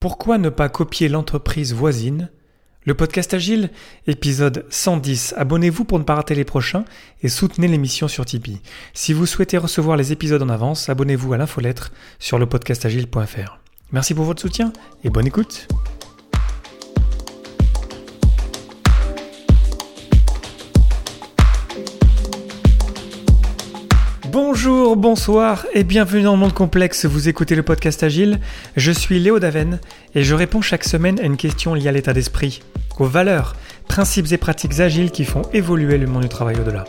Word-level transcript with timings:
Pourquoi 0.00 0.38
ne 0.38 0.48
pas 0.48 0.70
copier 0.70 1.10
l'entreprise 1.10 1.74
voisine? 1.74 2.30
Le 2.86 2.94
podcast 2.94 3.34
Agile, 3.34 3.68
épisode 4.06 4.64
110. 4.70 5.34
Abonnez-vous 5.36 5.84
pour 5.84 5.98
ne 5.98 6.04
pas 6.04 6.14
rater 6.14 6.34
les 6.34 6.46
prochains 6.46 6.86
et 7.22 7.28
soutenez 7.28 7.68
l'émission 7.68 8.08
sur 8.08 8.24
Tipeee. 8.24 8.62
Si 8.94 9.12
vous 9.12 9.26
souhaitez 9.26 9.58
recevoir 9.58 9.98
les 9.98 10.10
épisodes 10.10 10.40
en 10.40 10.48
avance, 10.48 10.88
abonnez-vous 10.88 11.34
à 11.34 11.36
l'infolettre 11.36 11.92
sur 12.18 12.38
le 12.38 12.46
podcastagile.fr. 12.46 13.58
Merci 13.92 14.14
pour 14.14 14.24
votre 14.24 14.40
soutien 14.40 14.72
et 15.04 15.10
bonne 15.10 15.26
écoute. 15.26 15.68
Bonjour, 24.32 24.94
bonsoir 24.94 25.66
et 25.74 25.82
bienvenue 25.82 26.22
dans 26.22 26.34
le 26.34 26.38
monde 26.38 26.52
complexe. 26.52 27.04
Vous 27.04 27.28
écoutez 27.28 27.56
le 27.56 27.64
podcast 27.64 28.04
Agile. 28.04 28.38
Je 28.76 28.92
suis 28.92 29.18
Léo 29.18 29.40
Daven 29.40 29.80
et 30.14 30.22
je 30.22 30.36
réponds 30.36 30.60
chaque 30.60 30.84
semaine 30.84 31.18
à 31.18 31.24
une 31.24 31.36
question 31.36 31.74
liée 31.74 31.88
à 31.88 31.92
l'état 31.92 32.12
d'esprit, 32.12 32.62
aux 33.00 33.06
valeurs, 33.06 33.56
principes 33.88 34.30
et 34.30 34.36
pratiques 34.36 34.78
agiles 34.78 35.10
qui 35.10 35.24
font 35.24 35.42
évoluer 35.52 35.98
le 35.98 36.06
monde 36.06 36.22
du 36.22 36.28
travail 36.28 36.60
au-delà. 36.60 36.84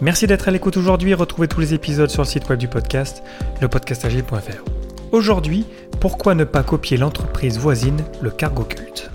Merci 0.00 0.26
d'être 0.26 0.48
à 0.48 0.50
l'écoute 0.50 0.76
aujourd'hui. 0.76 1.14
Retrouvez 1.14 1.46
tous 1.46 1.60
les 1.60 1.74
épisodes 1.74 2.10
sur 2.10 2.22
le 2.22 2.28
site 2.28 2.48
web 2.48 2.58
du 2.58 2.66
podcast, 2.66 3.22
lepodcastagile.fr. 3.62 4.64
Aujourd'hui, 5.12 5.66
pourquoi 6.00 6.34
ne 6.34 6.42
pas 6.42 6.64
copier 6.64 6.96
l'entreprise 6.96 7.56
voisine, 7.56 8.02
le 8.20 8.32
cargo 8.32 8.64
culte? 8.64 9.12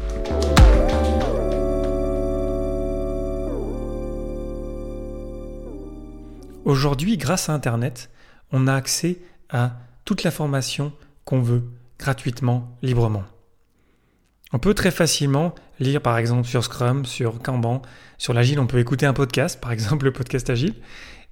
Aujourd'hui, 6.69 7.17
grâce 7.17 7.49
à 7.49 7.53
Internet, 7.53 8.11
on 8.51 8.67
a 8.67 8.75
accès 8.75 9.17
à 9.49 9.79
toute 10.05 10.21
la 10.21 10.29
formation 10.29 10.93
qu'on 11.25 11.41
veut, 11.41 11.63
gratuitement, 11.97 12.77
librement. 12.83 13.23
On 14.53 14.59
peut 14.59 14.75
très 14.75 14.91
facilement 14.91 15.55
lire 15.79 15.99
par 15.99 16.19
exemple 16.19 16.47
sur 16.47 16.63
Scrum, 16.63 17.05
sur 17.05 17.41
Kanban, 17.41 17.81
sur 18.19 18.35
l'Agile, 18.35 18.59
on 18.59 18.67
peut 18.67 18.77
écouter 18.77 19.07
un 19.07 19.13
podcast, 19.13 19.59
par 19.59 19.71
exemple 19.71 20.05
le 20.05 20.13
podcast 20.13 20.47
Agile, 20.52 20.75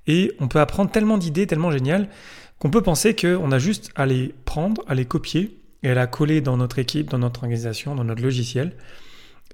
et 0.07 0.31
on 0.39 0.47
peut 0.47 0.59
apprendre 0.59 0.89
tellement 0.89 1.19
d'idées, 1.19 1.45
tellement 1.45 1.69
géniales, 1.69 2.09
qu'on 2.57 2.71
peut 2.71 2.81
penser 2.81 3.15
qu'on 3.15 3.51
a 3.51 3.59
juste 3.59 3.91
à 3.95 4.07
les 4.07 4.33
prendre, 4.45 4.83
à 4.87 4.95
les 4.95 5.05
copier 5.05 5.61
et 5.83 5.91
à 5.91 5.93
la 5.93 6.07
coller 6.07 6.41
dans 6.41 6.57
notre 6.57 6.79
équipe, 6.79 7.11
dans 7.11 7.19
notre 7.19 7.43
organisation, 7.43 7.93
dans 7.93 8.05
notre 8.05 8.23
logiciel, 8.23 8.75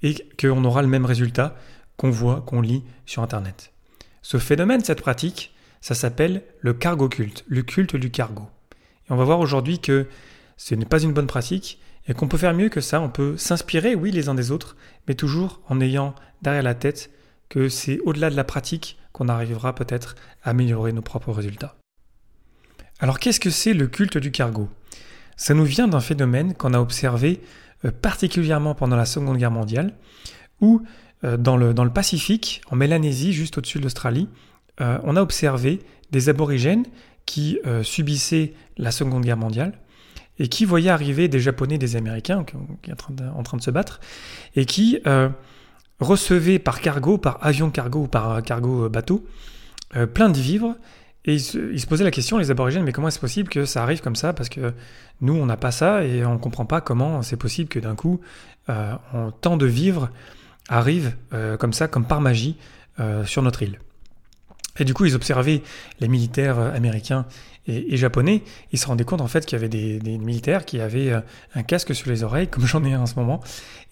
et 0.02 0.16
qu'on 0.40 0.64
aura 0.64 0.82
le 0.82 0.88
même 0.88 1.06
résultat 1.06 1.58
qu'on 1.98 2.10
voit, 2.10 2.40
qu'on 2.40 2.62
lit 2.62 2.86
sur 3.06 3.22
Internet. 3.22 3.74
Ce 4.22 4.38
phénomène, 4.38 4.82
cette 4.82 5.02
pratique, 5.02 5.53
ça 5.84 5.96
s'appelle 5.96 6.44
le 6.62 6.74
cargo 6.74 7.10
culte, 7.10 7.44
le 7.46 7.62
culte 7.62 7.98
du 7.98 8.10
cargo. 8.10 8.48
Et 9.06 9.12
on 9.12 9.18
va 9.18 9.26
voir 9.26 9.42
aujourd'hui 9.42 9.80
que 9.80 10.08
ce 10.56 10.76
n'est 10.76 10.86
pas 10.86 11.04
une 11.04 11.12
bonne 11.12 11.28
pratique 11.28 11.78
et 12.08 12.14
qu'on 12.14 12.30
peut 12.30 12.38
faire 12.38 12.54
mieux 12.54 12.70
que 12.70 12.80
ça. 12.80 13.02
On 13.02 13.10
peut 13.10 13.36
s'inspirer, 13.36 13.94
oui, 13.94 14.10
les 14.10 14.30
uns 14.30 14.34
des 14.34 14.50
autres, 14.50 14.78
mais 15.10 15.14
toujours 15.14 15.60
en 15.68 15.82
ayant 15.82 16.16
derrière 16.42 16.64
la 16.64 16.74
tête 16.74 17.12
que 17.50 17.68
c'est 17.68 18.00
au-delà 18.06 18.30
de 18.30 18.38
la 18.38 18.46
pratique 18.46 18.98
qu'on 19.12 19.28
arrivera 19.28 19.76
peut-être 19.76 20.16
à 20.42 20.52
améliorer 20.52 20.94
nos 20.94 21.02
propres 21.02 21.34
résultats. 21.34 21.76
Alors 23.02 23.20
qu'est-ce 23.20 23.42
que 23.42 23.50
c'est 23.50 23.74
le 23.74 23.88
culte 23.88 24.18
du 24.18 24.32
cargo? 24.32 24.70
Ça 25.36 25.54
nous 25.54 25.66
vient 25.66 25.90
d'un 25.90 26.00
phénomène 26.00 26.54
qu'on 26.54 26.74
a 26.74 26.80
observé 26.80 27.42
euh, 27.84 27.92
particulièrement 27.92 28.74
pendant 28.74 28.96
la 28.96 29.06
Seconde 29.06 29.38
Guerre 29.38 29.52
mondiale, 29.52 29.94
où 30.62 30.82
euh, 31.26 31.36
dans 31.36 31.58
le, 31.58 31.74
dans 31.74 31.84
le 31.84 31.92
Pacifique, 31.92 32.62
en 32.72 32.78
Mélanésie, 32.78 33.34
juste 33.34 33.58
au-dessus 33.58 33.80
de 33.80 33.84
l'Australie, 33.84 34.30
euh, 34.82 34.98
on 35.04 35.16
a 35.16 35.22
observé 35.22 35.80
des 36.12 36.30
aborigènes 36.30 36.86
qui 37.26 37.60
euh, 37.66 37.84
subissaient 37.84 38.54
la 38.78 38.92
Seconde 38.92 39.24
Guerre 39.24 39.38
mondiale 39.38 39.74
et 40.40 40.48
qui 40.48 40.66
voyaient 40.66 40.90
arriver 40.90 41.28
des 41.28 41.40
Japonais, 41.40 41.78
des 41.78 41.96
Américains 41.96 42.44
qui, 42.44 42.92
en, 42.92 42.96
train 43.44 43.58
de, 43.58 43.62
se 43.62 43.70
battre, 43.70 44.00
et 44.56 44.66
qui 44.66 45.00
euh, 45.06 45.30
recevaient 46.00 46.58
par 46.58 46.82
cargo, 46.82 47.20
par 47.20 47.38
avion 47.46 47.70
cargo 47.70 48.04
ou 48.04 48.08
par 48.08 48.42
cargo 48.42 48.90
bateau, 48.90 49.24
plein 50.16 50.30
de 50.30 50.40
vivres. 50.40 50.76
Et 51.26 51.36
ils 51.36 51.40
se, 51.40 51.86
posaient 51.86 52.04
la 52.04 52.10
question, 52.10 52.40
les 52.40 52.50
aborigènes, 52.50 52.84
mais 52.84 52.92
comment 52.92 53.10
est-ce 53.10 53.20
possible 53.20 53.48
que 53.48 53.66
ça 53.66 53.84
arrive 53.84 54.02
comme 54.02 54.16
ça? 54.16 54.34
Parce 54.34 54.50
que 54.50 54.74
nous, 55.22 55.36
on 55.36 55.46
n'a 55.46 55.56
pas 55.56 55.72
ça 55.72 56.04
et 56.04 56.26
on 56.26 56.34
ne 56.34 56.40
comprend 56.40 56.66
pas 56.66 56.82
comment 56.82 57.22
c'est 57.22 57.38
possible 57.38 57.70
que 57.70 57.78
d'un 57.78 57.96
coup, 57.96 58.20
tant 58.66 59.56
de 59.56 59.66
vivres 59.68 60.10
arrivent 60.68 61.16
comme 61.60 61.74
ça, 61.74 61.88
comme 61.88 62.06
par 62.06 62.22
magie, 62.22 62.58
sur 63.24 63.44
notre 63.44 63.62
île. 63.62 63.78
Et 64.80 64.86
du 64.86 64.94
coup, 64.94 65.06
ils 65.06 65.16
observaient 65.16 65.62
les 66.00 66.08
militaires 66.08 66.60
euh, 66.60 66.72
américains 66.72 67.26
et, 67.68 67.96
japonais. 67.96 68.44
Ils 68.72 68.80
se 68.80 68.88
rendaient 68.88 69.04
compte 69.04 69.22
en 69.22 69.28
fait 69.28 69.46
qu'il 69.46 69.58
y 69.58 69.62
avait 69.64 69.70
des, 69.70 70.18
militaires 70.18 70.66
qui 70.66 70.82
avaient 70.82 71.12
euh, 71.12 71.22
un 71.54 71.64
casque 71.64 71.94
sur 71.94 72.10
les 72.10 72.24
oreilles, 72.24 72.48
comme 72.48 72.66
j'en 72.68 72.84
ai 72.84 72.94
un 72.94 73.02
en 73.02 73.06
ce 73.06 73.16
moment, 73.16 73.42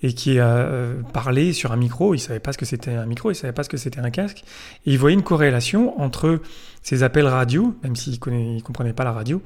et 0.02 0.14
qui 0.14 0.40
euh, 0.40 1.02
parlaient 1.14 1.53
sur 1.53 1.72
un 1.72 1.78
micro. 1.78 2.14
Ils 2.16 2.19
savaient 2.19 2.40
pas 2.40 2.53
ce 2.53 2.58
que 2.58 2.66
c'était 2.66 2.92
un 2.92 3.06
micro, 3.06 3.31
ils 3.31 3.36
savaient 3.36 3.53
pas 3.53 3.64
ce 3.64 3.69
que 3.69 3.78
c'était 3.78 4.00
un 4.00 4.09
casque. 4.09 4.44
Et 4.86 4.92
ils 4.92 4.97
voyaient 4.97 5.16
une 5.16 5.24
corrélation 5.24 6.00
entre 6.02 6.42
ces 6.81 7.03
appels 7.03 7.28
radio, 7.28 7.75
même 7.84 7.96
s'ils 7.96 8.13
ne 8.13 8.59
comprenaient 8.62 8.94
pas 8.94 9.03
la 9.03 9.12
radio, 9.12 9.42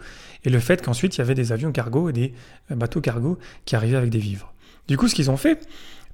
et 0.46 0.50
le 0.50 0.60
fait 0.60 0.82
qu'ensuite 0.82 1.18
il 1.18 1.20
y 1.20 1.22
avait 1.22 1.36
des 1.36 1.52
avions 1.52 1.72
cargo 1.72 2.10
et 2.10 2.14
des 2.14 2.34
bateaux 2.70 3.02
cargo 3.02 3.38
qui 3.66 3.76
arrivaient 3.76 3.98
avec 3.98 4.10
des 4.10 4.20
vivres. 4.20 4.54
Du 4.88 4.98
coup, 4.98 5.08
ce 5.08 5.16
qu'ils 5.16 5.32
ont 5.32 5.38
fait, 5.38 5.60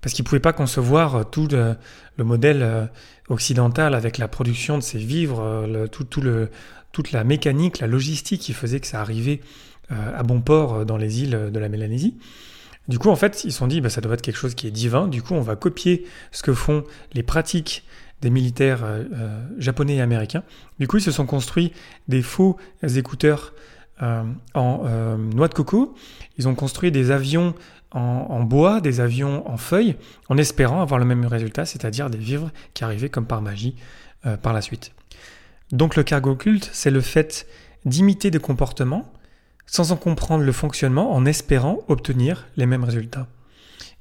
parce 0.02 0.14
qu'ils 0.14 0.24
ne 0.24 0.28
pouvaient 0.28 0.40
pas 0.40 0.54
concevoir 0.54 1.30
tout 1.30 1.48
le, 1.52 1.76
modèle 2.24 2.62
euh, 2.64 2.86
occidental 3.30 3.96
avec 3.96 4.18
la 4.18 4.28
production 4.28 4.78
de 4.78 4.84
ces 4.84 4.98
vivres, 4.98 5.42
euh, 5.42 5.88
tout, 5.88 6.22
le, 6.22 6.50
toute 6.92 7.12
la 7.12 7.24
mécanique, 7.24 7.80
la 7.80 7.88
logistique 7.88 8.42
qui 8.42 8.54
faisait 8.54 8.80
que 8.80 8.88
ça 8.88 9.00
arrivait 9.02 9.42
euh, 9.92 9.96
à 10.18 10.24
bon 10.24 10.42
port 10.42 10.86
dans 10.86 10.98
les 10.98 11.22
îles 11.22 11.50
de 11.52 11.60
la 11.60 11.70
Mélanésie. 11.70 12.18
Du 12.88 12.98
coup, 12.98 13.10
en 13.10 13.16
fait, 13.16 13.44
ils 13.44 13.52
se 13.52 13.60
sont 13.60 13.68
dit, 13.68 13.80
bah, 13.80 13.90
ça 13.90 14.02
doit 14.02 14.16
être 14.16 14.22
quelque 14.22 14.38
chose 14.38 14.56
qui 14.56 14.68
est 14.68 14.72
divin. 14.72 15.08
Du 15.08 15.22
coup, 15.22 15.36
on 15.36 15.42
va 15.42 15.56
copier 15.56 16.06
ce 16.32 16.42
que 16.42 16.54
font 16.54 16.84
les 17.14 17.24
pratiques 17.24 17.86
des 18.22 18.30
militaires 18.30 18.82
japonais 19.58 19.96
et 19.96 20.02
américains. 20.02 20.44
Du 20.80 20.88
coup, 20.88 20.98
ils 20.98 21.04
se 21.04 21.12
sont 21.12 21.26
construits 21.26 21.74
des 22.08 22.22
faux 22.22 22.58
écouteurs 22.84 23.54
en 24.02 25.18
noix 25.18 25.48
de 25.48 25.54
coco. 25.54 25.96
Ils 26.38 26.48
ont 26.48 26.56
construit 26.56 26.92
des 26.92 27.12
avions 27.12 27.54
en, 27.92 28.42
bois, 28.44 28.80
des 28.80 29.02
avions 29.02 29.50
en 29.50 29.58
feuilles, 29.58 29.96
en 30.30 30.38
espérant 30.38 30.82
avoir 30.82 31.00
le 31.00 31.06
même 31.06 31.26
résultat, 31.26 31.66
c'est-à-dire 31.66 32.10
des 32.10 32.18
vivres 32.18 32.52
qui 32.74 32.84
arrivaient 32.84 33.10
comme 33.10 33.26
par 33.26 33.42
magie 33.42 33.76
euh, 34.26 34.38
par 34.38 34.54
la 34.54 34.62
suite. 34.62 34.94
Donc 35.72 35.96
le 35.96 36.04
cargo 36.04 36.36
culte, 36.36 36.70
c'est 36.74 36.92
le 36.92 37.02
fait 37.02 37.48
d'imiter 37.86 38.32
des 38.32 38.40
comportements 38.40 39.12
sans 39.66 39.92
en 39.92 39.98
comprendre 39.98 40.44
le 40.44 40.52
fonctionnement 40.52 41.14
en 41.14 41.26
espérant 41.26 41.80
obtenir 41.88 42.48
les 42.58 42.66
mêmes 42.66 42.84
résultats. 42.84 43.28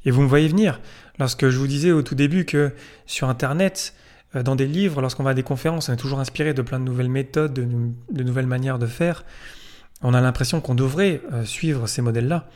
Et 0.04 0.10
vous 0.10 0.22
me 0.22 0.28
voyez 0.28 0.48
venir, 0.48 0.80
lorsque 1.18 1.48
je 1.48 1.58
vous 1.58 1.66
disais 1.66 1.92
au 1.92 2.02
tout 2.02 2.14
début 2.14 2.44
que 2.44 2.72
sur 3.06 3.28
Internet, 3.28 3.94
euh, 4.36 4.42
dans 4.44 4.54
des 4.54 4.66
livres, 4.66 5.00
lorsqu'on 5.00 5.24
va 5.24 5.30
à 5.30 5.34
des 5.34 5.42
conférences, 5.42 5.88
on 5.88 5.92
est 5.92 5.96
toujours 5.96 6.20
inspiré 6.20 6.54
de 6.54 6.62
plein 6.62 6.78
de 6.78 6.84
nouvelles 6.84 7.10
méthodes, 7.10 7.52
de 7.54 8.22
nouvelles 8.22 8.46
manières 8.46 8.78
de 8.78 8.86
faire 8.86 9.24
on 10.02 10.14
a 10.14 10.20
l'impression 10.20 10.60
qu'on 10.60 10.74
devrait 10.74 11.22
euh, 11.32 11.44
suivre 11.44 11.86
ces 11.86 12.02
modèles-là. 12.02 12.48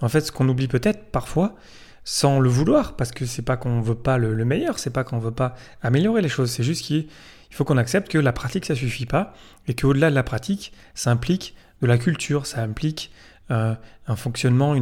En 0.00 0.08
fait, 0.08 0.20
ce 0.20 0.32
qu'on 0.32 0.48
oublie 0.48 0.68
peut-être 0.68 1.10
parfois, 1.10 1.56
sans 2.04 2.40
le 2.40 2.48
vouloir, 2.48 2.96
parce 2.96 3.12
que 3.12 3.26
c'est 3.26 3.42
pas 3.42 3.56
qu'on 3.56 3.80
veut 3.80 3.94
pas 3.94 4.18
le, 4.18 4.44
meilleur, 4.44 4.78
c'est 4.78 4.90
pas 4.90 5.04
qu'on 5.04 5.18
veut 5.18 5.30
pas 5.30 5.54
améliorer 5.82 6.22
les 6.22 6.28
choses, 6.28 6.50
c'est 6.50 6.62
juste 6.62 6.84
qu'il 6.84 7.06
faut 7.50 7.64
qu'on 7.64 7.76
accepte 7.76 8.10
que 8.10 8.18
la 8.18 8.32
pratique 8.32 8.64
ça 8.64 8.74
suffit 8.74 9.06
pas 9.06 9.34
et 9.68 9.74
qu'au-delà 9.74 10.10
de 10.10 10.14
la 10.14 10.22
pratique, 10.22 10.72
ça 10.94 11.10
implique 11.10 11.54
de 11.82 11.86
la 11.86 11.98
culture, 11.98 12.46
ça 12.46 12.62
implique 12.62 13.10
euh, 13.50 13.74
un 14.06 14.16
fonctionnement, 14.16 14.74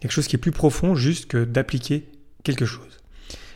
quelque 0.00 0.12
chose 0.12 0.28
qui 0.28 0.36
est 0.36 0.38
plus 0.40 0.52
profond 0.52 0.94
juste 0.94 1.26
que 1.26 1.44
d'appliquer 1.44 2.08
quelque 2.44 2.66
chose. 2.66 3.00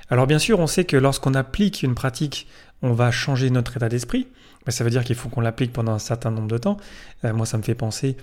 Alors 0.08 0.26
bien 0.26 0.38
sûr, 0.38 0.60
on 0.60 0.66
sait 0.66 0.84
que 0.84 0.96
lorsqu'on 0.96 1.34
applique 1.34 1.82
une 1.82 1.94
pratique, 1.94 2.46
on 2.82 2.92
va 2.92 3.10
changer 3.10 3.50
notre 3.50 3.76
état 3.76 3.88
d'esprit. 3.88 4.28
Ben, 4.66 4.72
ça 4.72 4.84
veut 4.84 4.90
dire 4.90 5.04
qu'il 5.04 5.14
faut 5.14 5.28
qu'on 5.28 5.40
l'applique 5.40 5.72
pendant 5.72 5.92
un 5.92 5.98
certain 5.98 6.30
nombre 6.30 6.48
de 6.48 6.58
temps. 6.58 6.76
Euh, 7.24 7.32
moi, 7.32 7.46
ça 7.46 7.56
me 7.56 7.62
fait 7.62 7.74
penser, 7.74 8.16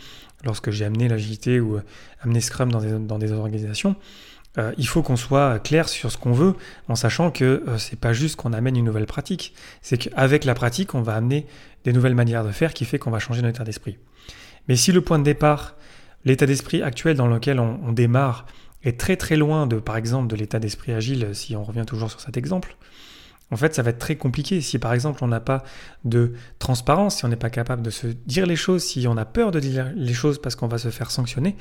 lorsque 0.43 0.71
j'ai 0.71 0.85
amené 0.85 1.07
l'agilité 1.07 1.59
ou 1.59 1.77
euh, 1.77 1.83
amené 2.21 2.41
Scrum 2.41 2.71
dans 2.71 3.17
des, 3.17 3.31
organisations, 3.31 3.95
euh, 4.57 4.73
il 4.77 4.87
faut 4.87 5.01
qu'on 5.01 5.15
soit 5.15 5.59
clair 5.59 5.87
sur 5.89 6.11
ce 6.11 6.17
qu'on 6.17 6.33
veut, 6.33 6.53
en 6.89 6.95
sachant 6.95 7.31
que 7.31 7.63
c'est 7.77 7.99
pas 7.99 8.13
juste 8.13 8.35
qu'on 8.35 8.53
amène 8.53 8.75
une 8.75 8.85
nouvelle 8.85 9.07
pratique, 9.07 9.53
c'est 9.81 9.97
qu'avec 9.97 10.43
la 10.43 10.53
pratique, 10.53 10.93
on 10.93 11.01
va 11.01 11.15
amener 11.15 11.47
des 11.85 11.93
nouvelles 11.93 12.13
manières 12.13 12.43
de 12.43 12.51
faire 12.51 12.73
qui 12.73 12.85
fait 12.85 12.99
qu'on 12.99 13.09
va 13.09 13.19
changer 13.19 13.41
notre 13.41 13.55
état 13.55 13.63
d'esprit. 13.63 13.97
Mais 14.67 14.75
si 14.75 14.91
le 14.91 15.01
point 15.01 15.17
de 15.17 15.23
départ, 15.23 15.75
l'état 16.23 16.45
d'esprit 16.45 16.83
actuel 16.83 17.17
dans 17.17 17.27
lequel 17.27 17.59
on 17.59 17.91
démarre, 17.93 18.45
est 18.83 18.99
très 18.99 19.15
très 19.15 19.37
loin 19.37 19.65
de, 19.65 19.77
par 19.77 19.97
exemple, 19.97 20.27
de 20.27 20.35
l'état 20.35 20.59
d'esprit 20.59 20.93
agile, 20.93 21.29
si 21.33 21.55
on 21.55 21.63
revient 21.63 21.85
toujours 21.85 22.11
sur 22.11 22.19
cet 22.19 22.37
exemple, 22.37 22.75
en 23.51 23.57
fait, 23.57 23.75
ça 23.75 23.83
va 23.83 23.91
être 23.91 23.99
très 23.99 24.15
compliqué. 24.15 24.61
Si 24.61 24.79
par 24.79 24.93
exemple 24.93 25.23
on 25.23 25.27
n'a 25.27 25.39
pas 25.39 25.63
de 26.05 26.33
transparence, 26.59 27.17
si 27.17 27.25
on 27.25 27.27
n'est 27.27 27.35
pas 27.35 27.51
capable 27.51 27.81
de 27.83 27.89
se 27.89 28.07
dire 28.07 28.45
les 28.45 28.55
choses, 28.55 28.83
si 28.83 29.07
on 29.07 29.17
a 29.17 29.25
peur 29.25 29.51
de 29.51 29.59
dire 29.59 29.91
les 29.95 30.13
choses 30.13 30.41
parce 30.41 30.55
qu'on 30.55 30.67
va 30.67 30.77
se 30.77 30.89
faire 30.89 31.11
sanctionner, 31.11 31.55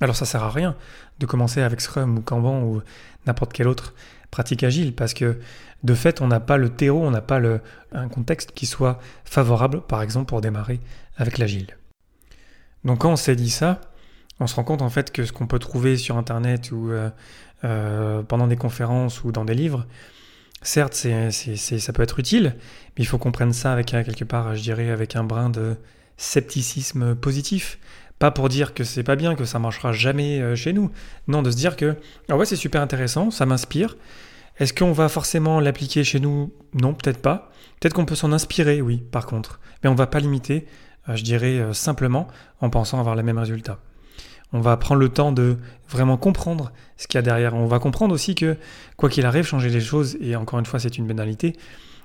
alors 0.00 0.14
ça 0.14 0.24
sert 0.24 0.44
à 0.44 0.50
rien 0.50 0.76
de 1.18 1.26
commencer 1.26 1.62
avec 1.62 1.80
Scrum 1.80 2.18
ou 2.18 2.20
Kanban 2.22 2.62
ou 2.62 2.80
n'importe 3.26 3.52
quelle 3.52 3.66
autre 3.66 3.94
pratique 4.30 4.62
agile 4.62 4.94
parce 4.94 5.14
que 5.14 5.40
de 5.82 5.94
fait 5.94 6.20
on 6.20 6.28
n'a 6.28 6.38
pas 6.38 6.56
le 6.56 6.68
terreau, 6.68 7.00
on 7.00 7.10
n'a 7.10 7.22
pas 7.22 7.40
un 7.92 8.08
contexte 8.08 8.52
qui 8.52 8.66
soit 8.66 9.00
favorable 9.24 9.82
par 9.82 10.02
exemple 10.02 10.26
pour 10.26 10.40
démarrer 10.40 10.80
avec 11.16 11.38
l'agile. 11.38 11.76
Donc 12.84 13.00
quand 13.00 13.10
on 13.10 13.16
s'est 13.16 13.36
dit 13.36 13.50
ça, 13.50 13.80
on 14.38 14.46
se 14.46 14.54
rend 14.54 14.64
compte 14.64 14.82
en 14.82 14.90
fait 14.90 15.10
que 15.10 15.24
ce 15.24 15.32
qu'on 15.32 15.46
peut 15.46 15.58
trouver 15.58 15.96
sur 15.96 16.16
Internet 16.16 16.70
ou 16.70 16.92
pendant 17.60 18.46
des 18.46 18.56
conférences 18.56 19.24
ou 19.24 19.32
dans 19.32 19.44
des 19.44 19.54
livres, 19.54 19.86
certes, 20.62 20.94
c'est, 20.94 21.30
ça 21.56 21.92
peut 21.92 22.02
être 22.02 22.18
utile, 22.18 22.54
mais 22.96 23.04
il 23.04 23.06
faut 23.06 23.18
qu'on 23.18 23.32
prenne 23.32 23.52
ça 23.52 23.72
avec 23.72 23.86
quelque 23.86 24.24
part, 24.24 24.54
je 24.54 24.62
dirais, 24.62 24.90
avec 24.90 25.16
un 25.16 25.24
brin 25.24 25.50
de 25.50 25.76
scepticisme 26.16 27.14
positif. 27.14 27.78
Pas 28.18 28.30
pour 28.30 28.50
dire 28.50 28.74
que 28.74 28.84
c'est 28.84 29.02
pas 29.02 29.16
bien, 29.16 29.34
que 29.34 29.46
ça 29.46 29.58
marchera 29.58 29.92
jamais 29.92 30.40
euh, 30.40 30.54
chez 30.54 30.74
nous. 30.74 30.90
Non, 31.26 31.40
de 31.40 31.50
se 31.50 31.56
dire 31.56 31.76
que 31.76 31.96
ah 32.28 32.36
ouais, 32.36 32.44
c'est 32.44 32.56
super 32.56 32.82
intéressant, 32.82 33.30
ça 33.30 33.46
m'inspire. 33.46 33.96
Est-ce 34.58 34.74
qu'on 34.74 34.92
va 34.92 35.08
forcément 35.08 35.58
l'appliquer 35.58 36.04
chez 36.04 36.20
nous? 36.20 36.52
Non, 36.74 36.92
peut-être 36.92 37.22
pas. 37.22 37.50
Peut-être 37.80 37.94
qu'on 37.94 38.04
peut 38.04 38.14
s'en 38.14 38.32
inspirer, 38.32 38.82
oui, 38.82 38.98
par 39.10 39.24
contre. 39.24 39.58
Mais 39.82 39.88
on 39.88 39.94
va 39.94 40.06
pas 40.06 40.20
limiter, 40.20 40.66
euh, 41.08 41.16
je 41.16 41.24
dirais, 41.24 41.58
euh, 41.58 41.72
simplement 41.72 42.28
en 42.60 42.68
pensant 42.68 43.00
avoir 43.00 43.16
les 43.16 43.22
mêmes 43.22 43.38
résultats. 43.38 43.78
On 44.52 44.60
va 44.60 44.76
prendre 44.76 45.00
le 45.00 45.08
temps 45.08 45.32
de 45.32 45.58
vraiment 45.88 46.16
comprendre 46.16 46.72
ce 46.96 47.06
qu'il 47.06 47.18
y 47.18 47.20
a 47.20 47.22
derrière. 47.22 47.54
On 47.54 47.66
va 47.66 47.78
comprendre 47.78 48.14
aussi 48.14 48.34
que, 48.34 48.56
quoi 48.96 49.08
qu'il 49.08 49.26
arrive, 49.26 49.44
changer 49.44 49.70
les 49.70 49.80
choses, 49.80 50.16
et 50.20 50.36
encore 50.36 50.58
une 50.58 50.66
fois, 50.66 50.80
c'est 50.80 50.98
une 50.98 51.06
banalité, 51.06 51.56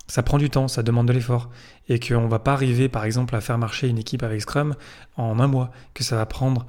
ça 0.08 0.22
prend 0.22 0.38
du 0.38 0.50
temps, 0.50 0.68
ça 0.68 0.84
demande 0.84 1.08
de 1.08 1.14
l'effort. 1.14 1.50
Et 1.90 2.00
qu'on 2.00 2.22
ne 2.22 2.28
va 2.28 2.40
pas 2.40 2.54
arriver, 2.54 2.90
par 2.90 3.06
exemple, 3.06 3.36
à 3.36 3.42
faire 3.42 3.58
marcher 3.58 3.88
une 3.88 3.98
équipe 3.98 4.24
avec 4.24 4.42
Scrum 4.42 4.76
en 5.18 5.40
un 5.40 5.48
mois, 5.48 5.72
que 5.94 6.04
ça 6.04 6.16
va 6.16 6.26
prendre 6.26 6.66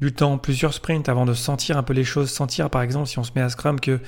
du 0.00 0.12
temps, 0.12 0.38
plusieurs 0.38 0.74
sprints 0.74 1.08
avant 1.08 1.26
de 1.26 1.34
sentir 1.34 1.76
un 1.76 1.82
peu 1.82 1.92
les 1.92 2.04
choses, 2.04 2.30
sentir 2.30 2.70
par 2.70 2.82
exemple 2.82 3.08
si 3.08 3.18
on 3.18 3.24
se 3.24 3.32
met 3.34 3.42
à 3.42 3.48
Scrum 3.48 3.80
que 3.80 4.00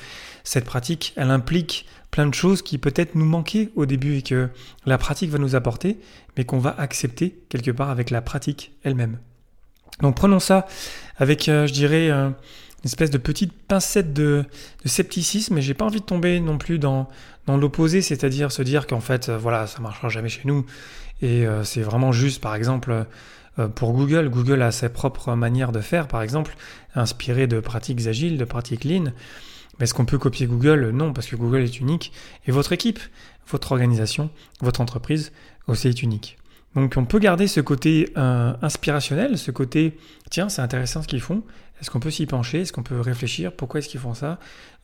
cette 0.44 0.64
pratique, 0.64 1.12
elle 1.16 1.30
implique 1.30 1.86
plein 2.10 2.26
de 2.26 2.34
choses 2.34 2.62
qui 2.62 2.78
peut-être 2.78 3.14
nous 3.14 3.24
manquaient 3.24 3.70
au 3.76 3.86
début 3.86 4.18
et 4.18 4.22
que 4.22 4.48
la 4.86 4.98
pratique 4.98 5.30
va 5.30 5.38
nous 5.38 5.56
apporter, 5.56 5.98
mais 6.36 6.44
qu'on 6.44 6.58
va 6.58 6.74
accepter 6.78 7.40
quelque 7.48 7.70
part 7.70 7.90
avec 7.90 8.10
la 8.10 8.22
pratique 8.22 8.72
elle-même. 8.84 9.18
Donc 10.00 10.16
prenons 10.16 10.40
ça 10.40 10.66
avec, 11.20 11.48
euh, 11.48 11.66
je 11.66 11.72
dirais, 11.72 12.10
euh, 12.10 12.28
une 12.28 12.86
espèce 12.86 13.10
de 13.10 13.18
petite 13.18 13.52
pincette 13.52 14.12
de, 14.12 14.44
scepticisme, 14.86 15.54
mais 15.54 15.62
j'ai 15.62 15.74
pas 15.74 15.84
envie 15.84 16.00
de 16.00 16.04
tomber 16.04 16.40
non 16.40 16.58
plus 16.58 16.78
dans, 16.78 17.08
l'opposé, 17.46 18.00
c'est-à-dire 18.00 18.52
se 18.52 18.62
dire 18.62 18.86
qu'en 18.86 19.00
fait, 19.00 19.28
euh, 19.28 19.36
voilà, 19.36 19.66
ça 19.66 19.80
marchera 19.80 20.08
jamais 20.08 20.28
chez 20.28 20.42
nous, 20.44 20.64
et 21.20 21.44
c'est 21.64 21.82
vraiment 21.82 22.12
juste, 22.12 22.40
par 22.40 22.54
exemple, 22.54 23.04
pour 23.74 23.92
Google, 23.92 24.30
Google 24.30 24.62
a 24.62 24.72
ses 24.72 24.88
propres 24.88 25.34
manières 25.34 25.70
de 25.70 25.82
faire, 25.82 26.08
par 26.08 26.22
exemple, 26.22 26.56
inspirées 26.94 27.46
de 27.46 27.60
pratiques 27.60 28.06
agiles, 28.06 28.38
de 28.38 28.44
pratiques 28.46 28.84
lean. 28.84 29.12
Mais 29.78 29.84
est-ce 29.84 29.92
qu'on 29.92 30.06
peut 30.06 30.16
copier 30.16 30.46
Google? 30.46 30.92
Non, 30.94 31.12
parce 31.12 31.26
que 31.26 31.36
Google 31.36 31.60
est 31.60 31.78
unique, 31.78 32.12
et 32.46 32.52
votre 32.52 32.72
équipe, 32.72 33.00
votre 33.50 33.72
organisation, 33.72 34.30
votre 34.62 34.80
entreprise 34.80 35.30
aussi 35.66 35.88
est 35.88 36.02
unique. 36.02 36.38
Donc 36.74 36.94
on 36.96 37.04
peut 37.04 37.18
garder 37.18 37.48
ce 37.48 37.60
côté 37.60 38.12
euh, 38.16 38.52
inspirationnel, 38.62 39.38
ce 39.38 39.50
côté 39.50 39.98
tiens 40.30 40.48
c'est 40.48 40.62
intéressant 40.62 41.02
ce 41.02 41.08
qu'ils 41.08 41.20
font, 41.20 41.42
est-ce 41.80 41.90
qu'on 41.90 41.98
peut 41.98 42.10
s'y 42.10 42.26
pencher, 42.26 42.60
est-ce 42.60 42.72
qu'on 42.72 42.84
peut 42.84 43.00
réfléchir, 43.00 43.52
pourquoi 43.52 43.80
est-ce 43.80 43.88
qu'ils 43.88 44.00
font 44.00 44.14
ça, 44.14 44.38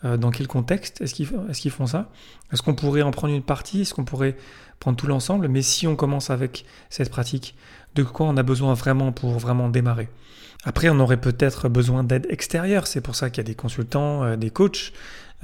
euh, 0.04 0.16
dans 0.16 0.30
quel 0.30 0.48
contexte 0.48 1.00
est-ce 1.00 1.14
qu'ils 1.14 1.70
font 1.70 1.86
ça, 1.86 2.10
est-ce 2.52 2.62
qu'on 2.62 2.74
pourrait 2.74 3.02
en 3.02 3.12
prendre 3.12 3.34
une 3.34 3.42
partie, 3.42 3.82
est-ce 3.82 3.94
qu'on 3.94 4.04
pourrait 4.04 4.36
prendre 4.80 4.96
tout 4.96 5.06
l'ensemble, 5.06 5.48
mais 5.48 5.62
si 5.62 5.86
on 5.86 5.94
commence 5.94 6.30
avec 6.30 6.64
cette 6.90 7.10
pratique, 7.10 7.54
de 7.94 8.02
quoi 8.02 8.26
on 8.26 8.36
a 8.36 8.42
besoin 8.42 8.74
vraiment 8.74 9.12
pour 9.12 9.38
vraiment 9.38 9.68
démarrer 9.68 10.08
après, 10.66 10.88
on 10.88 10.98
aurait 10.98 11.20
peut-être 11.20 11.68
besoin 11.68 12.02
d'aide 12.02 12.26
extérieure. 12.28 12.88
C'est 12.88 13.00
pour 13.00 13.14
ça 13.14 13.30
qu'il 13.30 13.38
y 13.38 13.46
a 13.46 13.48
des 13.48 13.54
consultants, 13.54 14.24
euh, 14.24 14.36
des 14.36 14.50
coachs, 14.50 14.92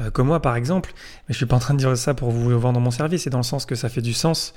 euh, 0.00 0.10
comme 0.10 0.26
moi 0.26 0.40
par 0.40 0.56
exemple, 0.56 0.92
mais 1.28 1.32
je 1.32 1.36
suis 1.36 1.46
pas 1.46 1.56
en 1.56 1.60
train 1.60 1.74
de 1.74 1.78
dire 1.78 1.96
ça 1.96 2.14
pour 2.14 2.30
vous 2.30 2.58
vendre 2.58 2.80
mon 2.80 2.90
service, 2.90 3.22
c'est 3.22 3.30
dans 3.30 3.38
le 3.38 3.44
sens 3.44 3.66
que 3.66 3.74
ça 3.74 3.88
fait 3.88 4.00
du 4.00 4.14
sens 4.14 4.54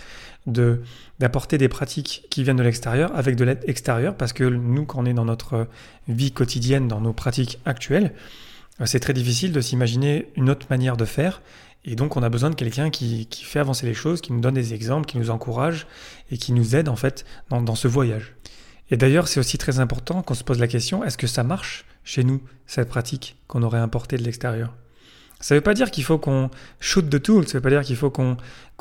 de 0.47 0.81
d'apporter 1.19 1.57
des 1.57 1.69
pratiques 1.69 2.25
qui 2.29 2.43
viennent 2.43 2.57
de 2.57 2.63
l'extérieur 2.63 3.15
avec 3.15 3.35
de 3.35 3.43
l'aide 3.43 3.63
extérieure, 3.67 4.15
parce 4.15 4.33
que 4.33 4.43
nous, 4.43 4.85
quand 4.85 4.99
on 5.01 5.05
est 5.05 5.13
dans 5.13 5.25
notre 5.25 5.67
vie 6.07 6.31
quotidienne, 6.31 6.87
dans 6.87 7.01
nos 7.01 7.13
pratiques 7.13 7.59
actuelles, 7.65 8.13
euh, 8.81 8.85
c'est 8.85 8.99
très 8.99 9.13
difficile 9.13 9.51
de 9.51 9.61
s'imaginer 9.61 10.31
une 10.35 10.49
autre 10.49 10.67
manière 10.69 10.97
de 10.97 11.05
faire, 11.05 11.41
et 11.83 11.95
donc 11.95 12.17
on 12.17 12.23
a 12.23 12.29
besoin 12.29 12.49
de 12.49 12.55
quelqu'un 12.55 12.89
qui, 12.89 13.27
qui, 13.27 13.43
fait 13.43 13.59
avancer 13.59 13.85
les 13.85 13.93
choses, 13.93 14.21
qui 14.21 14.33
nous 14.33 14.39
donne 14.39 14.55
des 14.55 14.73
exemples, 14.73 15.05
qui 15.05 15.17
nous 15.17 15.29
encourage 15.29 15.85
et 16.31 16.37
qui 16.37 16.51
nous 16.51 16.75
aide 16.75 16.89
en 16.89 16.95
fait 16.95 17.25
dans, 17.49 17.61
dans 17.61 17.75
ce 17.75 17.87
voyage. 17.87 18.35
Et 18.89 18.97
d'ailleurs, 18.97 19.27
c'est 19.27 19.39
aussi 19.39 19.57
très 19.57 19.79
important 19.79 20.21
qu'on 20.21 20.33
se 20.33 20.43
pose 20.43 20.59
la 20.59 20.67
question, 20.67 21.03
est-ce 21.03 21.17
que 21.17 21.27
ça 21.27 21.43
marche 21.43 21.85
chez 22.03 22.23
nous, 22.23 22.41
cette 22.67 22.89
pratique 22.89 23.37
qu'on 23.47 23.63
aurait 23.63 23.79
importée 23.79 24.17
de 24.17 24.23
l'extérieur? 24.23 24.73
Ça 25.39 25.53
ne 25.53 25.59
veut 25.59 25.63
pas 25.63 25.73
dire 25.73 25.91
qu'il 25.91 26.03
faut 26.03 26.17
qu'on 26.17 26.49
shoot 26.79 27.09
the 27.09 27.21
tool, 27.21 27.47
ça 27.47 27.53
ne 27.53 27.53
veut 27.59 27.61
pas 27.61 27.69
dire 27.69 27.81
qu'il 27.81 27.95
faut 27.95 28.09
qu'on 28.09 28.37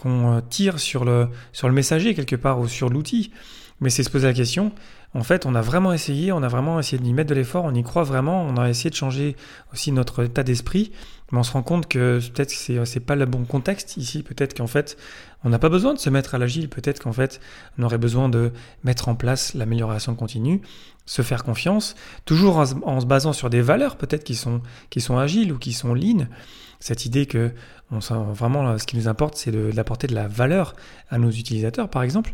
euh, 0.07 0.41
tire 0.49 0.79
sur 0.79 1.05
le, 1.05 1.29
sur 1.53 1.69
le 1.69 1.75
messager 1.75 2.15
quelque 2.15 2.37
part 2.37 2.61
ou 2.61 2.69
sur 2.69 2.91
l'outil, 2.91 3.33
mais 3.81 3.91
c'est 3.91 4.03
se 4.03 4.11
poser 4.11 4.27
la 4.27 4.33
question, 4.33 4.73
en 5.15 5.23
fait, 5.23 5.47
on 5.47 5.55
a 5.55 5.61
vraiment 5.61 5.93
essayé, 5.93 6.33
on 6.33 6.43
a 6.43 6.49
vraiment 6.49 6.81
essayé 6.81 7.01
d'y 7.01 7.13
mettre 7.13 7.31
de 7.31 7.37
l'effort, 7.37 7.65
on 7.65 7.75
y 7.75 7.83
croit 7.85 8.03
vraiment, 8.03 8.43
on 8.43 8.57
a 8.57 8.69
essayé 8.69 8.91
de 8.91 8.97
changer 8.97 9.37
aussi 9.73 9.93
notre 9.93 10.25
état 10.25 10.43
d'esprit, 10.43 10.91
mais 11.31 11.39
on 11.39 11.45
se 11.45 11.53
rend 11.53 11.63
compte 11.63 11.87
que 11.87 12.19
peut-être 12.35 12.53
que 12.53 12.85
c'est, 12.85 13.01
pas 13.01 13.15
le 13.15 13.25
bon 13.25 13.45
contexte 13.45 13.97
ici, 13.97 14.25
peut-être 14.25 14.57
qu'en 14.57 14.67
fait, 14.67 14.97
on 15.45 15.51
n'a 15.51 15.61
pas 15.61 15.69
besoin 15.69 15.95
de 15.95 16.01
se 16.01 16.11
mettre 16.11 16.35
à 16.35 16.39
l'agile, 16.39 16.69
peut-être 16.69 17.01
qu'en 17.01 17.13
fait, 17.13 17.41
on 17.79 17.85
aurait 17.85 17.99
besoin 17.99 18.29
de 18.29 18.51
mettre 18.83 19.09
en 19.09 19.15
place 19.15 19.55
l'amélioration 19.55 20.17
continue, 20.17 20.63
se 21.07 21.23
faire 21.23 21.45
confiance, 21.45 21.95
toujours 22.25 22.57
en, 22.59 23.01
se 23.01 23.07
basant 23.07 23.33
sur 23.33 23.51
des 23.51 23.61
valeurs 23.61 23.97
peut-être 23.97 24.25
qui 24.25 24.35
sont, 24.35 24.63
qui 24.91 25.01
sont 25.01 25.17
agiles 25.17 25.53
ou 25.53 25.59
qui 25.59 25.73
sont 25.73 25.95
lean. 25.95 26.27
Cette 26.81 27.07
idée 27.07 27.27
que 27.27 27.53
vraiment 27.91 28.77
ce 28.79 28.85
qui 28.85 28.97
nous 28.97 29.07
importe, 29.07 29.37
c'est 29.37 29.53
d'apporter 29.73 30.09
de 30.09 30.15
la 30.15 30.27
valeur 30.27 30.75
à 31.09 31.19
nos 31.19 31.31
utilisateurs, 31.31 31.89
par 31.89 32.03
exemple 32.03 32.33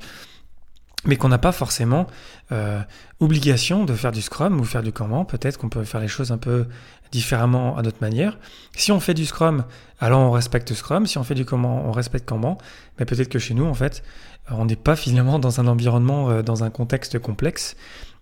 mais 1.05 1.17
qu'on 1.17 1.29
n'a 1.29 1.39
pas 1.39 1.53
forcément 1.53 2.07
euh, 2.53 2.81
obligation 3.21 3.85
de 3.85 3.95
faire 3.95 4.13
du 4.13 4.21
Scrum 4.21 4.61
ou 4.61 4.65
faire 4.65 4.83
du 4.83 4.93
Kanban. 4.93 5.25
Peut-être 5.25 5.59
qu'on 5.59 5.69
peut 5.69 5.85
faire 5.85 6.01
les 6.01 6.09
choses 6.09 6.31
un 6.31 6.39
peu 6.39 6.67
différemment 7.11 7.77
à 7.77 7.83
notre 7.83 8.01
manière. 8.01 8.39
Si 8.77 8.93
on 8.93 9.01
fait 9.01 9.15
du 9.15 9.25
Scrum, 9.25 9.65
alors 9.99 10.21
on 10.21 10.31
respecte 10.31 10.73
Scrum. 10.75 11.07
Si 11.07 11.17
on 11.19 11.25
fait 11.25 11.35
du 11.35 11.45
Kanban, 11.45 11.85
on 11.87 11.93
respecte 11.93 12.29
Kanban. 12.29 12.59
Mais 12.99 13.07
peut-être 13.07 13.29
que 13.29 13.39
chez 13.39 13.55
nous, 13.55 13.65
en 13.65 13.75
fait, 13.75 14.03
on 14.51 14.67
n'est 14.67 14.77
pas 14.77 14.97
finalement 14.97 15.39
dans 15.39 15.61
un 15.61 15.67
environnement, 15.67 16.31
euh, 16.31 16.43
dans 16.43 16.65
un 16.65 16.71
contexte 16.71 17.19
complexe 17.19 17.77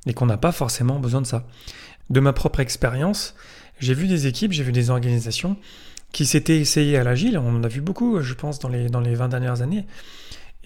et 0.06 0.14
qu'on 0.14 0.26
n'a 0.26 0.36
pas 0.36 0.52
forcément 0.52 1.00
besoin 1.00 1.20
de 1.20 1.26
ça. 1.26 1.44
De 2.10 2.20
ma 2.20 2.32
propre 2.32 2.60
expérience, 2.60 3.34
j'ai 3.80 3.94
vu 3.94 4.06
des 4.06 4.26
équipes, 4.26 4.52
j'ai 4.52 4.62
vu 4.62 4.72
des 4.72 4.90
organisations 4.90 5.56
qui 6.12 6.26
s'étaient 6.26 6.58
essayées 6.58 6.96
à 6.96 7.04
l'agile. 7.04 7.38
On 7.38 7.56
en 7.56 7.64
a 7.64 7.68
vu 7.68 7.80
beaucoup, 7.80 8.22
je 8.22 8.34
pense, 8.34 8.60
dans 8.60 8.68
les, 8.68 8.88
dans 8.88 9.00
les 9.00 9.14
20 9.14 9.28
dernières 9.28 9.62
années 9.62 9.84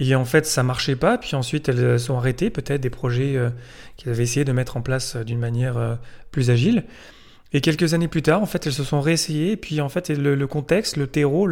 et 0.03 0.15
en 0.17 0.25
fait, 0.25 0.47
ça 0.47 0.65
marchait 0.65 0.97
pas. 0.97 1.17
Puis 1.17 1.37
ensuite, 1.37 1.69
elles 1.69 2.01
sont 2.01 2.17
arrêtées, 2.17 2.51
peut-être 2.51 2.81
des 2.81 2.91
projets 2.91 3.37
euh, 3.37 3.51
qu'elles 3.97 4.13
avaient 4.13 4.25
essayé 4.25 4.45
de 4.45 4.53
mettre 4.53 4.77
en 4.77 4.83
place 4.83 5.15
euh, 5.15 5.23
d'une 5.23 5.39
manière 5.39 5.77
euh, 5.77 5.95
plus 6.33 6.51
agile. 6.51 6.85
Et 7.53 7.61
quelques 7.61 7.95
années 7.95 8.09
plus 8.09 8.23
tard, 8.23 8.43
en 8.43 8.47
fait, 8.47 8.67
elles 8.67 8.73
se 8.73 8.83
sont 8.83 9.01
réessayées. 9.01 9.53
Et 9.53 9.57
puis 9.57 9.81
en 9.81 9.89
fait, 9.89 10.09
le, 10.09 10.47
contexte, 10.47 10.97
le 10.97 11.07
terreau, 11.07 11.47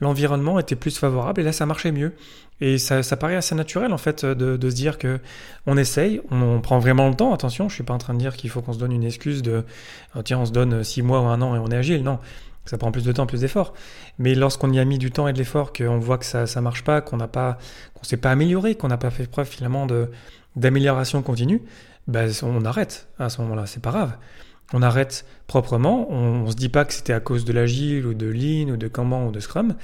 l'environnement 0.00 0.58
était 0.58 0.76
plus 0.76 0.98
favorable. 0.98 1.40
Et 1.40 1.44
là, 1.44 1.52
ça 1.52 1.64
marchait 1.64 1.92
mieux. 1.92 2.12
Et 2.60 2.76
ça, 2.76 3.02
paraît 3.16 3.36
assez 3.36 3.54
naturel 3.54 3.92
en 3.92 3.98
fait 3.98 4.26
de, 4.26 4.58
se 4.68 4.74
dire 4.74 4.98
que 4.98 5.20
on 5.66 5.76
essaye, 5.76 6.20
on, 6.32 6.60
prend 6.60 6.80
vraiment 6.80 7.08
le 7.08 7.14
temps. 7.14 7.32
Attention, 7.32 7.68
je 7.68 7.74
suis 7.76 7.84
pas 7.84 7.94
en 7.94 7.98
train 7.98 8.14
de 8.14 8.18
dire 8.18 8.36
qu'il 8.36 8.50
faut 8.50 8.62
qu'on 8.62 8.72
se 8.72 8.80
donne 8.80 8.90
une 8.90 9.04
excuse 9.04 9.42
de 9.42 9.62
tiens, 10.24 10.40
on 10.40 10.44
se 10.44 10.50
donne 10.50 10.82
six 10.82 11.02
mois 11.02 11.20
ou 11.20 11.26
un 11.26 11.40
an 11.40 11.54
et 11.54 11.58
on 11.60 11.68
est 11.68 11.76
agile. 11.76 12.02
Non, 12.02 12.18
ça 12.68 12.78
prend 12.78 12.92
plus 12.92 13.04
de 13.04 13.12
temps, 13.12 13.26
plus 13.26 13.40
d'efforts. 13.40 13.74
Mais 14.18 14.34
lorsqu'on 14.34 14.72
y 14.72 14.78
a 14.78 14.84
mis 14.84 14.98
du 14.98 15.10
temps 15.10 15.28
et 15.28 15.32
de 15.32 15.38
l'effort, 15.38 15.72
qu'on 15.72 15.98
voit 15.98 16.18
que 16.18 16.24
ça 16.24 16.44
ne 16.44 16.60
marche 16.60 16.84
pas, 16.84 17.00
qu'on 17.00 17.16
n'a 17.16 17.28
pas, 17.28 17.58
s'est 18.02 18.16
pas 18.16 18.30
amélioré, 18.30 18.74
qu'on 18.74 18.88
n'a 18.88 18.98
pas 18.98 19.10
fait 19.10 19.26
preuve 19.26 19.48
finalement 19.48 19.86
d'amélioration 20.56 21.22
continue, 21.22 21.62
ben 22.06 22.30
on 22.42 22.64
arrête 22.64 23.08
à 23.18 23.28
ce 23.28 23.40
moment-là. 23.42 23.66
C'est 23.66 23.82
pas 23.82 23.90
grave. 23.90 24.16
On 24.72 24.82
arrête 24.82 25.24
proprement. 25.46 26.10
On, 26.10 26.44
ne 26.44 26.50
se 26.50 26.56
dit 26.56 26.68
pas 26.68 26.84
que 26.84 26.92
c'était 26.92 27.12
à 27.12 27.20
cause 27.20 27.44
de 27.44 27.52
l'agile 27.52 28.06
ou 28.06 28.14
de 28.14 28.26
lean 28.26 28.70
ou 28.72 28.76
de 28.76 28.88
Kanban 28.88 29.26
ou 29.26 29.30
de 29.30 29.40
Scrum. 29.40 29.74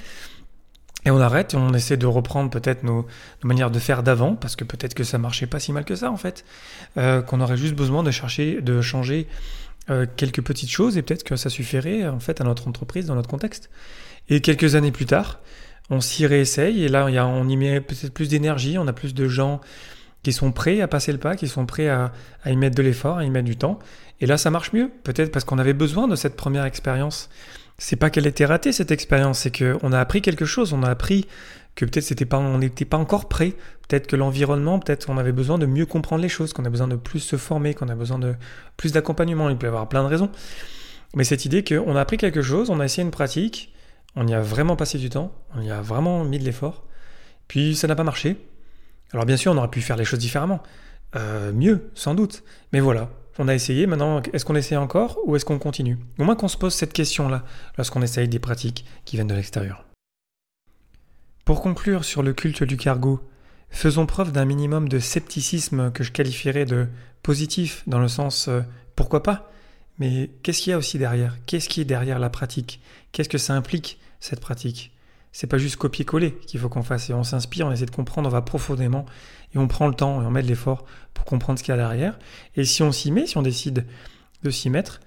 Et 1.05 1.11
on 1.11 1.19
arrête 1.19 1.53
et 1.53 1.57
on 1.57 1.73
essaie 1.73 1.97
de 1.97 2.07
reprendre 2.07 2.49
peut-être 2.49 2.83
nos, 2.83 3.05
manières 3.43 3.69
de 3.69 3.77
faire 3.77 4.01
d'avant, 4.01 4.35
parce 4.35 4.55
que 4.55 4.63
peut-être 4.63 4.95
que 4.95 5.03
ça 5.03 5.19
marchait 5.19 5.45
pas 5.45 5.59
si 5.59 5.71
mal 5.71 5.85
que 5.85 5.95
ça 5.95 6.11
en 6.11 6.17
fait, 6.17 6.45
euh, 6.97 7.21
qu'on 7.21 7.41
aurait 7.41 7.57
juste 7.57 7.75
besoin 7.75 8.01
de 8.01 8.09
chercher, 8.09 8.59
de 8.59 8.81
changer 8.81 9.27
euh, 9.89 10.05
quelques 10.15 10.41
petites 10.41 10.69
choses 10.69 10.97
et 10.97 11.01
peut-être 11.01 11.23
que 11.23 11.35
ça 11.35 11.49
suffirait 11.49 12.07
en 12.07 12.19
fait 12.19 12.41
à 12.41 12.43
notre 12.43 12.67
entreprise 12.67 13.05
dans 13.05 13.15
notre 13.15 13.29
contexte. 13.29 13.69
Et 14.29 14.41
quelques 14.41 14.75
années 14.75 14.91
plus 14.91 15.05
tard, 15.05 15.39
on 15.89 16.01
s'y 16.01 16.25
réessaye 16.25 16.83
et 16.83 16.87
là 16.87 17.05
on 17.05 17.47
y 17.47 17.57
met 17.57 17.81
peut-être 17.81 18.13
plus 18.13 18.29
d'énergie, 18.29 18.77
on 18.77 18.87
a 18.87 18.93
plus 18.93 19.13
de 19.13 19.27
gens 19.27 19.61
qui 20.23 20.33
sont 20.33 20.51
prêts 20.51 20.81
à 20.81 20.87
passer 20.87 21.11
le 21.11 21.19
pas, 21.19 21.35
qui 21.35 21.47
sont 21.47 21.67
prêts 21.67 21.87
à, 21.87 22.11
à 22.43 22.51
y 22.51 22.55
mettre 22.55 22.75
de 22.75 22.81
l'effort, 22.81 23.17
à 23.17 23.25
y 23.25 23.29
mettre 23.29 23.45
du 23.45 23.57
temps. 23.57 23.77
Et 24.21 24.25
là 24.25 24.37
ça 24.37 24.49
marche 24.49 24.73
mieux, 24.73 24.89
peut-être 25.03 25.31
parce 25.31 25.45
qu'on 25.45 25.59
avait 25.59 25.73
besoin 25.73 26.07
de 26.07 26.15
cette 26.15 26.35
première 26.35 26.65
expérience. 26.65 27.29
C'est 27.77 27.97
pas 27.97 28.09
qu'elle 28.09 28.27
était 28.27 28.45
ratée 28.45 28.71
cette 28.71 28.91
expérience, 28.91 29.39
c'est 29.39 29.55
qu'on 29.55 29.91
a 29.91 29.99
appris 29.99 30.21
quelque 30.21 30.45
chose, 30.45 30.73
on 30.73 30.83
a 30.83 30.89
appris 30.89 31.27
que 31.75 31.83
peut-être 31.83 32.05
c'était 32.05 32.25
pas, 32.25 32.37
on 32.37 32.57
n'était 32.57 32.85
pas 32.85 32.97
encore 32.97 33.27
prêt. 33.27 33.53
Peut-être 33.87 34.07
que 34.07 34.15
l'environnement, 34.15 34.79
peut-être 34.79 35.05
qu'on 35.05 35.17
avait 35.17 35.33
besoin 35.33 35.57
de 35.57 35.65
mieux 35.65 35.85
comprendre 35.85 36.21
les 36.21 36.29
choses, 36.29 36.53
qu'on 36.53 36.63
a 36.65 36.69
besoin 36.69 36.87
de 36.87 36.95
plus 36.95 37.19
se 37.19 37.35
former, 37.35 37.73
qu'on 37.73 37.89
a 37.89 37.95
besoin 37.95 38.17
de 38.17 38.35
plus 38.77 38.93
d'accompagnement. 38.93 39.49
Il 39.49 39.57
peut 39.57 39.67
y 39.67 39.67
avoir 39.67 39.89
plein 39.89 40.03
de 40.03 40.07
raisons. 40.07 40.29
Mais 41.15 41.23
cette 41.23 41.45
idée 41.45 41.63
qu'on 41.63 41.95
a 41.95 42.01
appris 42.01 42.17
quelque 42.17 42.41
chose, 42.41 42.69
on 42.69 42.79
a 42.79 42.85
essayé 42.85 43.03
une 43.03 43.11
pratique, 43.11 43.73
on 44.15 44.27
y 44.27 44.33
a 44.33 44.41
vraiment 44.41 44.75
passé 44.75 44.97
du 44.97 45.09
temps, 45.09 45.33
on 45.55 45.61
y 45.61 45.71
a 45.71 45.81
vraiment 45.81 46.23
mis 46.23 46.39
de 46.39 46.43
l'effort, 46.43 46.85
puis 47.47 47.75
ça 47.75 47.87
n'a 47.87 47.95
pas 47.95 48.03
marché. 48.03 48.37
Alors 49.11 49.25
bien 49.25 49.37
sûr, 49.37 49.51
on 49.51 49.57
aurait 49.57 49.69
pu 49.69 49.81
faire 49.81 49.97
les 49.97 50.05
choses 50.05 50.19
différemment, 50.19 50.61
euh, 51.15 51.53
mieux, 51.53 51.89
sans 51.93 52.15
doute. 52.15 52.43
Mais 52.73 52.79
voilà, 52.79 53.09
on 53.37 53.47
a 53.47 53.53
essayé, 53.53 53.85
maintenant, 53.85 54.21
est-ce 54.33 54.45
qu'on 54.45 54.55
essaie 54.55 54.77
encore 54.77 55.19
ou 55.25 55.35
est-ce 55.35 55.45
qu'on 55.45 55.59
continue? 55.59 55.97
Au 56.17 56.23
moins 56.23 56.35
qu'on 56.35 56.47
se 56.47 56.57
pose 56.57 56.73
cette 56.73 56.93
question-là 56.93 57.43
lorsqu'on 57.77 58.01
essaye 58.01 58.27
des 58.27 58.39
pratiques 58.39 58.85
qui 59.03 59.17
viennent 59.17 59.27
de 59.27 59.35
l'extérieur. 59.35 59.85
Pour 61.43 61.61
conclure 61.61 62.05
sur 62.05 62.23
le 62.23 62.33
culte 62.33 62.63
du 62.63 62.77
cargo, 62.77 63.19
faisons 63.69 64.05
preuve 64.05 64.31
d'un 64.31 64.45
minimum 64.45 64.89
de 64.89 64.99
scepticisme 64.99 65.91
que 65.91 66.03
je 66.03 66.11
qualifierais 66.11 66.65
de 66.65 66.87
positif, 67.23 67.83
dans 67.87 67.99
le 67.99 68.07
sens 68.07 68.47
euh, 68.47 68.61
pourquoi 68.95 69.21
pas? 69.21 69.51
Mais 69.99 70.31
qu'est-ce 70.41 70.61
qu'il 70.61 70.71
y 70.71 70.73
a 70.73 70.77
aussi 70.77 70.97
derrière? 70.97 71.37
Qu'est-ce 71.45 71.69
qui 71.69 71.81
est 71.81 71.85
derrière 71.85 72.19
la 72.19 72.29
pratique? 72.29 72.81
Qu'est-ce 73.11 73.29
que 73.29 73.37
ça 73.37 73.53
implique, 73.53 73.99
cette 74.19 74.39
pratique? 74.39 74.94
C'est 75.35 75.47
pas 75.47 75.57
juste 75.57 75.75
copier-coller 75.75 76.31
qu'il 76.47 76.61
faut 76.61 76.69
qu'on 76.69 76.81
fasse. 76.81 77.09
Et 77.09 77.13
on 77.13 77.25
s'inspire, 77.25 77.67
on 77.67 77.71
essaie 77.73 77.85
de 77.85 77.91
comprendre, 77.91 78.29
on 78.29 78.31
va 78.31 78.41
profondément 78.41 79.05
et 79.53 79.57
on 79.57 79.67
prend 79.67 79.89
le 79.89 79.93
temps 79.93 80.21
et 80.21 80.25
on 80.25 80.31
met 80.31 80.41
de 80.41 80.47
l'effort 80.47 80.85
pour 81.13 81.25
comprendre 81.25 81.59
ce 81.59 81.63
qu'il 81.65 81.73
y 81.73 81.75
a 81.75 81.77
derrière. 81.77 82.17
Et 82.55 82.63
si 82.63 82.83
on 82.83 82.93
s'y 82.93 83.11
met, 83.11 83.27
si 83.27 83.37
on 83.37 83.41
décide 83.41 83.85
de 84.43 84.49
s'y 84.49 84.69
mettre, 84.69 85.01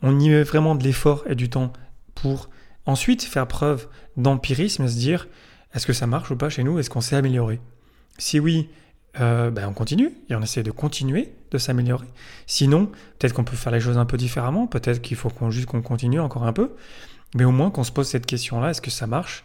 on 0.00 0.20
y 0.20 0.28
met 0.28 0.44
vraiment 0.44 0.76
de 0.76 0.84
l'effort 0.84 1.24
et 1.28 1.34
du 1.34 1.50
temps 1.50 1.72
pour 2.14 2.50
ensuite 2.86 3.24
faire 3.24 3.48
preuve 3.48 3.88
d'empirisme 4.16 4.84
et 4.84 4.88
se 4.88 4.94
dire 4.96 5.26
est-ce 5.74 5.88
que 5.88 5.92
ça 5.92 6.06
marche 6.06 6.30
ou 6.30 6.36
pas 6.36 6.50
chez 6.50 6.62
nous? 6.62 6.78
Est-ce 6.78 6.88
qu'on 6.88 7.00
s'est 7.00 7.16
amélioré? 7.16 7.60
Si 8.16 8.38
oui, 8.38 8.68
euh, 9.20 9.50
ben 9.50 9.66
on 9.66 9.72
continue 9.72 10.12
et 10.30 10.36
on 10.36 10.42
essaie 10.42 10.62
de 10.62 10.70
continuer 10.70 11.34
de 11.50 11.58
s'améliorer. 11.58 12.06
Sinon, 12.46 12.92
peut-être 13.18 13.34
qu'on 13.34 13.42
peut 13.42 13.56
faire 13.56 13.72
les 13.72 13.80
choses 13.80 13.98
un 13.98 14.06
peu 14.06 14.18
différemment, 14.18 14.68
peut-être 14.68 15.02
qu'il 15.02 15.16
faut 15.16 15.30
qu'on 15.30 15.50
juste 15.50 15.66
qu'on 15.66 15.82
continue 15.82 16.20
encore 16.20 16.44
un 16.44 16.52
peu. 16.52 16.76
Mais 17.34 17.44
au 17.44 17.50
moins 17.50 17.70
qu'on 17.70 17.84
se 17.84 17.92
pose 17.92 18.06
cette 18.06 18.26
question-là, 18.26 18.70
est-ce 18.70 18.80
que 18.80 18.90
ça 18.90 19.06
marche? 19.06 19.44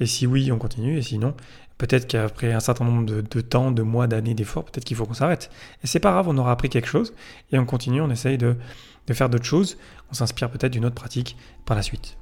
Et 0.00 0.06
si 0.06 0.26
oui, 0.26 0.50
on 0.52 0.58
continue, 0.58 0.98
et 0.98 1.02
sinon, 1.02 1.34
peut-être 1.78 2.06
qu'après 2.06 2.52
un 2.52 2.60
certain 2.60 2.84
nombre 2.84 3.04
de, 3.06 3.40
temps, 3.40 3.70
de 3.70 3.82
mois, 3.82 4.06
d'années, 4.06 4.34
d'efforts, 4.34 4.64
peut-être 4.64 4.84
qu'il 4.84 4.96
faut 4.96 5.06
qu'on 5.06 5.14
s'arrête. 5.14 5.50
Et 5.84 5.86
c'est 5.86 6.00
pas 6.00 6.10
grave, 6.10 6.28
on 6.28 6.36
aura 6.38 6.52
appris 6.52 6.68
quelque 6.68 6.88
chose, 6.88 7.14
et 7.52 7.58
on 7.58 7.66
continue, 7.66 8.00
on 8.00 8.10
essaye 8.10 8.38
de, 8.38 8.56
de 9.06 9.14
faire 9.14 9.28
d'autres 9.28 9.44
choses, 9.44 9.78
on 10.10 10.14
s'inspire 10.14 10.50
peut-être 10.50 10.72
d'une 10.72 10.84
autre 10.84 10.94
pratique 10.94 11.36
par 11.64 11.76
la 11.76 11.82
suite. 11.82 12.16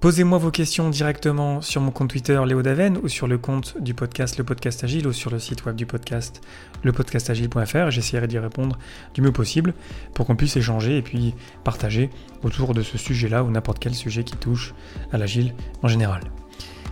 Posez-moi 0.00 0.38
vos 0.38 0.52
questions 0.52 0.90
directement 0.90 1.60
sur 1.60 1.80
mon 1.80 1.90
compte 1.90 2.10
Twitter 2.10 2.40
Léo 2.46 2.62
Daven 2.62 2.98
ou 3.02 3.08
sur 3.08 3.26
le 3.26 3.36
compte 3.36 3.82
du 3.82 3.94
podcast 3.94 4.38
Le 4.38 4.44
Podcast 4.44 4.84
Agile 4.84 5.08
ou 5.08 5.12
sur 5.12 5.28
le 5.28 5.40
site 5.40 5.64
web 5.64 5.74
du 5.74 5.86
podcast 5.86 6.40
lepodcastagile.fr. 6.84 7.90
J'essaierai 7.90 8.28
d'y 8.28 8.38
répondre 8.38 8.78
du 9.14 9.22
mieux 9.22 9.32
possible 9.32 9.74
pour 10.14 10.24
qu'on 10.24 10.36
puisse 10.36 10.56
échanger 10.56 10.98
et 10.98 11.02
puis 11.02 11.34
partager 11.64 12.10
autour 12.44 12.74
de 12.74 12.82
ce 12.82 12.96
sujet-là 12.96 13.42
ou 13.42 13.50
n'importe 13.50 13.80
quel 13.80 13.92
sujet 13.92 14.22
qui 14.22 14.36
touche 14.36 14.72
à 15.10 15.18
l'agile 15.18 15.52
en 15.82 15.88
général. 15.88 16.20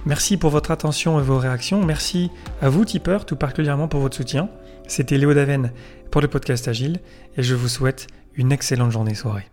Merci 0.04 0.36
pour 0.36 0.50
votre 0.50 0.72
attention 0.72 1.20
et 1.20 1.22
vos 1.22 1.38
réactions. 1.38 1.84
Merci 1.84 2.32
à 2.60 2.68
vous, 2.68 2.84
tipeurs, 2.84 3.24
tout 3.24 3.36
particulièrement 3.36 3.86
pour 3.86 4.00
votre 4.00 4.16
soutien. 4.16 4.48
C'était 4.88 5.16
Léo 5.16 5.32
Daven 5.32 5.70
pour 6.10 6.20
le 6.22 6.26
podcast 6.26 6.66
Agile 6.66 6.98
et 7.36 7.44
je 7.44 7.54
vous 7.54 7.68
souhaite 7.68 8.08
une 8.34 8.50
excellente 8.50 8.90
journée 8.90 9.14
soirée. 9.14 9.44